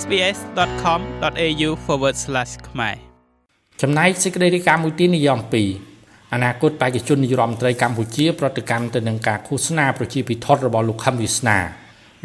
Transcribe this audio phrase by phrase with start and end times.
[0.00, 1.70] sbs.com.au/
[2.68, 2.96] ខ្មែរ
[3.82, 5.38] ចំណែកសេចក្តីរាយការណ៍មួយទៀតនិយម
[5.86, 11.58] 2អនាគតបេក្ខជននាយរដ្ឋមន្ត្រីកម្ពុជា ប្រតិកម្មទៅនឹងការឃោសនាប្រជាពិធដ្ឋរបស់លោកខឹមវិស្នា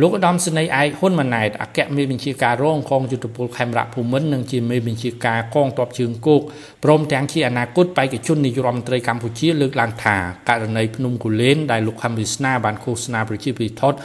[0.00, 6.40] លោកឧត្តមសេនីយ៍ឯកហ៊ុនម៉ាណែតអគ្គមេបញ្ជាការរងកងយុទ្ធពលខេមរៈភូមិន្ទនិងជាមេបញ្ជាការកងទ័ពជើងគោក
[6.84, 10.16] ព្រមទាំងជាអនាគតបេក្ខជននាយករដ្ឋមន្ត្រីកម្ពុជាលើកឡើងថា
[10.48, 13.98] ករណីភ្នំគូលែនដែលលោកខំវិស្នាបានឃោសនាប្រជាពិធដ្ឋ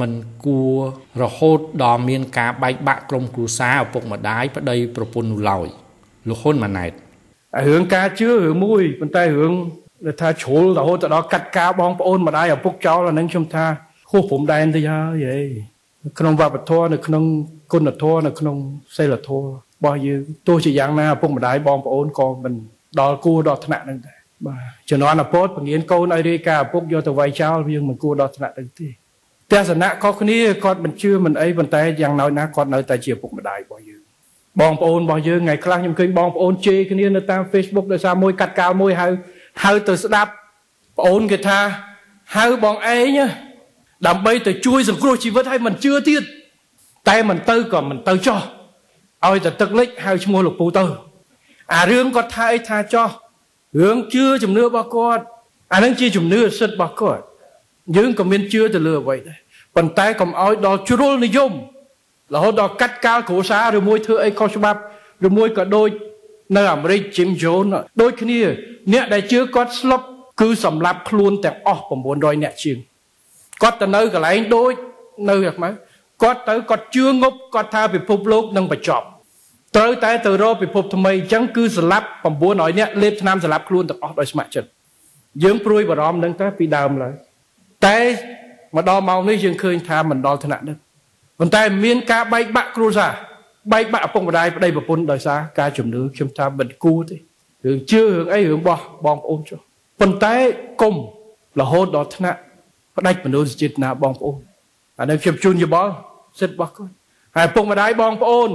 [0.00, 0.12] មិន
[0.44, 0.76] គួរ
[1.22, 5.66] រហូតដល់មានការបែកបាក់ក្រុមគ្រួសារឪពុកម្ដាយប្តីប្រពន្ធនោះឡើយ
[6.28, 6.92] លោកហ៊ុនម៉ាណែត
[7.68, 9.54] រឿងការជឿរឿងមួយប៉ុន្តែរឿង
[10.20, 13.66] ថាជ្រុលរហូតដល់កាត់ការបងប្អូនម្ដាយឪពុកចោលអានឹងខ្ញុំថា
[14.12, 15.40] ហួសព្រំដែនទៅហើយហី
[16.18, 17.24] ក្នុងវប្បធម៌នៅក្នុង
[17.72, 18.56] គុណធម៌នៅក្នុង
[18.96, 22.54] សិលធម៌របស់យើងទោះជាយ៉ាងណាឪពុកម្ដាយបងប្អូនក៏មិន
[23.00, 28.88] ដល់គួរដល់ថ្នាក់នឹងដែរបាទជំនាន់អពតពងៀនកូនឲ្យរាយការឪពុកយកទៅវាយចោលយើងមិនគួរដល់ថ្នាក់នឹងទេ
[29.52, 34.02] ទស្សនៈខុសគ្នាគាត់មិនជឿមិនអីប៉ុន្តែយ៉ាងណោចណាគាត់នៅតែជាឪពុកម្ដាយរបស់យើង
[34.60, 39.08] បងប្អូនរបស់យើងថ្ងៃខ្លះខ្ញុំឃើញបងប្អូនជេរគ្នានៅតាម Facebook ដោយសារមួយកាត់កាលមួយហៅ
[39.64, 40.30] ហៅទៅស្ដាប់
[40.98, 41.60] ប្អូនគេថា
[42.36, 43.18] ហៅបងឯង
[44.06, 46.22] ដើម្បីទៅជួយសង្គ្រោះជីវិតឲ្យមិនជឿទៀត
[47.08, 48.40] តែមិនទៅក៏មិនទៅចោះ
[49.26, 50.84] ឲ្យតែទឹកលិចហៅឈ្មោះលោកពូទៅ
[51.74, 53.08] អារឿងគាត់ថាអីថាចោះ
[53.80, 55.22] រឿងជឿជំនឿរបស់គាត់
[55.72, 57.22] អានឹងជាជំនឿសិទ្ធិរបស់គាត់
[57.96, 59.38] យើងក៏មានជឿទៅលើអ្វីដែរ
[59.76, 61.52] ប៉ុន្តែកុំឲ្យដល់ជ្រុលនិយម
[62.34, 64.80] រហូតដល់កាត់កាលគ្រួសារឬមួយធ្វើអីខុសច្បាប់
[65.26, 65.88] ឬមួយក៏ដូច
[66.56, 68.40] នៅអាមេរិក Jim Jones ដូចគ្នា
[68.92, 70.00] អ្នកដែលជឿគាត់ស្លុប
[70.40, 72.78] គឺសម្លាប់ខ្លួនទាំងអស់900អ្នកជាង
[73.62, 74.72] គាត់ទៅនៅកន្លែងដូច
[75.30, 75.74] នៅយ៉ាងម៉េច
[76.22, 79.06] គាត់ទៅគាត់ជឿងប់គាត់ថាពិភពលោកនឹងបញ្ចប់
[79.76, 82.06] ត្រូវតែទៅរកពិភពថ្មីអញ្ចឹងគឺស្លាប់
[82.42, 84.68] 900នាក់លេបឆ្នាំស្លាប់ខ្លួនទាំងអស់ដោយស្ម័គ្រចិត្ត
[85.42, 87.14] យើងព្រួយបារម្ភនឹងតែពីដើមឡើយ
[87.86, 87.98] តែ
[88.76, 90.76] មកដល់ម៉ោងនេះយើងឃើញថាមិនដល់ថ្នាក់នេះ
[91.38, 93.12] ប៉ុន្តែមានការបែកបាក់គ្រួសារ
[93.72, 97.16] បែកបាក់ឪពុកម្ដាយប្តីប្រពន្ធដោយសារការជំនឿខ្ញុំថាមិនគួរទេ
[97.64, 99.58] រឿងជឿរឿងអីរឿងបោះបងប្អូនចុះ
[100.00, 100.34] ប៉ុន្តែ
[100.80, 100.94] គុំ
[101.60, 102.38] រហូតដល់ថ្នាក់
[102.96, 104.38] ផ្ដាច់មនុស្សចេតនាបងប្អូន
[104.98, 105.92] អានេះខ្ញុំជូនយោបល់
[106.40, 106.92] សិទ្ធិរបស់គាត់
[107.36, 108.50] ហើយពុកម្ដាយបងប្អូន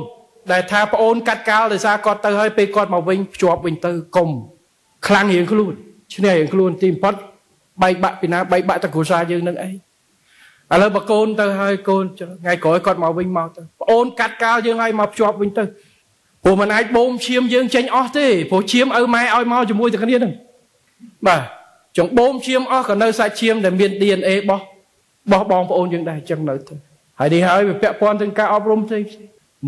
[0.52, 4.30] ដែលថាប្អូនកាត់កាលដោយសារគាត់ទៅហើយពេលគាត់មកវិញភ្ជាប់វិញទៅកុំ
[5.08, 5.74] ខ្លាំងរៀងខ្លួន
[6.14, 7.16] ឈ្នះរៀងខ្លួនទីបំផុត
[7.82, 9.74] បែកបាក់ពីណាបែកបាក់ទៅគ្រួសារយើងនឹងអីឥ
[10.82, 15.64] ឡូវបើកូនទៅហើយកូនថ្ងៃក្រោយគាត់មកវិញមកទៅប្អូនកាត់កាលយើងឲ្យមកភ្ជាប់វិញទៅ
[16.44, 20.34] ព្រោះមិនអាចបូមឈាមយើងចេញអស់ទេព្រោះឈាមឪម៉ែឲ្យមកជាមួយទៅគ្នានឹង
[21.28, 21.42] បាទ
[21.98, 24.64] ចង្បូមឈាមអស់ក៏នៅសាច់ឈាមដែលមាន DNA របស់
[25.34, 26.76] របស់បងប្អូនយើងដែរអញ្ចឹងនៅទៅ
[27.20, 29.02] ហើយនេះហើយវាពាក់ព័ន្ធទៅការអប់រំផ្សេង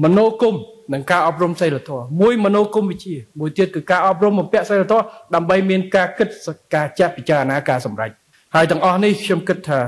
[0.03, 0.55] មនោគម
[0.93, 5.03] និងការអប់រំសិលធម៌មួយមនោគមវិជ្ជាមួយទៀតគឺការអប់រំបំពាក់សិលធម៌
[5.35, 6.29] ដើម្បីមានការគិត
[6.75, 8.11] ការចាត់ពិចារណាការសម្រេច
[8.55, 9.79] ហើយទាំងអស់នេះខ្ញុំគិតថា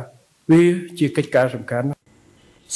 [0.52, 0.62] វា
[1.00, 1.88] ជាកិច្ចការសំខាន់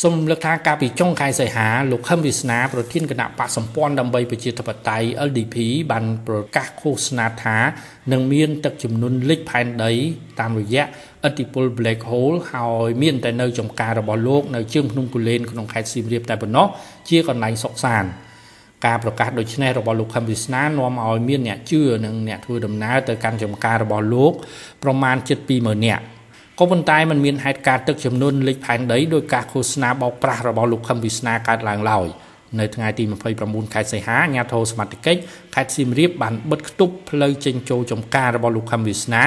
[0.04, 5.56] សូមលើកថាកាលពីចុងខែសីហាលោកខឹមវិស្នាប្រធានគណៈបកសម្ព័ន្ធដើម្បីប្រជាធិបតេយ្យ LDP
[5.92, 7.58] បានប្រកាសឃោសនាថា
[8.12, 9.92] នឹងមានទឹកជំនន់លិចផែនដី
[10.40, 16.68] តាមរយៈឥទ្ធិពល Black Hole ហើយមានតែនៅចំការរបស់លោកនៅជើងភ្នំគូលែនក្នុងខេត្តសៀមរាបតែប៉ុណ្ណោះ
[17.10, 18.04] ជាកន្លែងសុកសាន
[18.86, 24.34] ការប្រកាសដូចនេះរបស់លោកខឹមវិស្នានាំឲ្យមានអ្នកជឿនិងអ្នកធ្វើដំណើរទៅកាន់ចំការរបស់លោក
[24.84, 26.04] ប្រមាណជិត20000នាក់
[26.60, 32.08] ក៏ប៉ុន្តែมันមានហេតុការណ៍ទឹកចំនួនលេខផែនដីដោយការឃោសនាបោកប្រាស់របស់លោកខឹមវិស្នាកើតឡើងឡើយ
[32.60, 33.04] នៅថ្ងៃទី
[33.40, 35.20] 29ខែសីហាអាជ្ញាធរសមត្ថកិច្ច
[35.56, 39.24] ខេត្តសៀមរាបបានបិទគប់ផ្លូវចេញចូលចំការរបស់លោកខឹមវិស្នា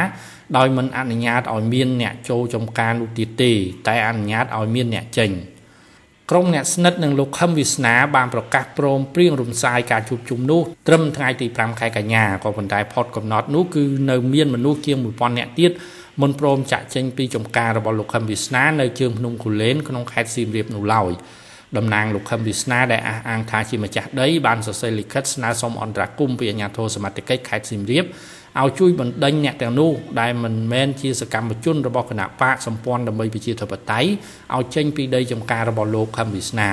[0.56, 3.52] ដោយមិនអនុញ្ញាតឲ្យមានអ្នកចូលចំការនោះទៀតទេ
[3.88, 5.32] តែអនុញ្ញាតឲ្យមានអ្នកចេញ
[6.30, 15.70] ក្រុមអ្នកស្និទ្ធនឹងលោកខឹមវិស្នាបានប្រកាសព្រមព្រៀងរំសាយការជួបជុំនោះត្រឹមថ្ងៃទី5ខែកញ្ញាក៏ប៉ុន្តែផុតកំណត់នោះគឺនៅមានមនុស្សជាង1000នាក់ទៀត
[16.22, 21.12] មិនព្រមចាក់ចេញពីចំការរបស់លោកខឹមវាសនានៅជើងភ្នំគូលែនក្នុងខេត្តសៀមរាបនោះឡើយ
[21.76, 28.04] តំណាងលោកខឹមវាសនាដែលអះអាងថាជាម្ចាស់ដីបានសរសេរលិខិតស្នើសុំអន្តរាគមន៍ពីអាជ្ញាធរសមត្ថកិច្ចខេត្តសៀមរាប
[28.60, 29.90] ឲ្យជួយបណ្ដេញអ្នកទាំងនោះ
[30.20, 34.08] ដែលមិនមែនជាសកម្មជនរបស់គណៈបកសម្ព័ន្ធដើម្បីប្រជាធិបតេយ្យ
[34.56, 36.70] ឲ្យចេញពីដីចំការរបស់លោកខឹមវាសនា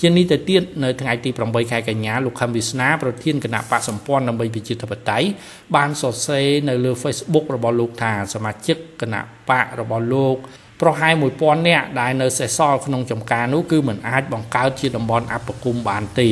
[0.00, 5.26] ជានេះទៅទៀតនៅថ្ងៃទី8ខែកញ្ញាលោកខំវិស្នាប្រធានគណៈបកសម្ព័ន្ធដើម្បីប្រជាធិបតេយ្យ
[5.76, 9.20] បានសរសេរនៅលើ Facebook របស់លោកថាសមាជិកគណៈ
[9.50, 10.36] បករបស់លោក
[10.80, 16.30] ប្រហែល1000នាក់ដែលនៅសេសសល់ក្នុងចំការនោះគឺមិនអាចបង្កើតជាតំបន់អបគុំបានទេ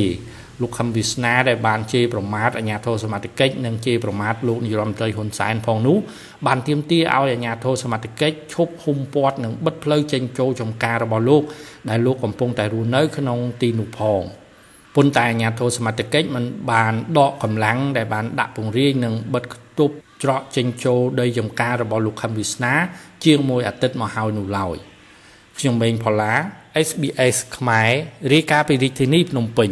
[0.61, 5.97] លោកខំវិស្នាដែលបានជេរប្រមាថអាជ្ញាធរសមត្ថកិច្ចនិងជេរប្រមាថលោកនាយរដ្ឋមន្ត្រីហ៊ុនសែនផងនោះ
[6.47, 11.43] បានទាមទារឲ្យអាជ្ញាធរសមត្ថកិច្ចឈប់ហុំព័ទ្ធនិងបិទផ្លូវចេញចូលចំការរបស់លោក
[11.89, 14.21] ដែលលោកកំពុងតែរស់នៅក្នុងទីនោះផង
[14.95, 19.53] ប៉ុន្តែអាជ្ញាធរសមត្ថកិច្ចមិនបានដកកម្លាំងដែលបានដាក់ពង្រាយនិងបិទគ
[19.89, 22.73] ប់ច្រកចេញចូលដីចំការរបស់លោកខំវិស្នា
[23.25, 24.75] ជាងមួយអាទិត្យមកហើយនោះឡើយ
[25.59, 26.33] ខ្ញុំម៉េងផល្លា
[26.87, 27.91] SBS ខ្មែរ
[28.33, 29.71] រាយការណ៍ពីរាជធានីភ្នំពេញ